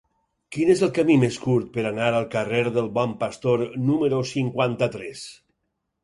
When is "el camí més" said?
0.85-1.35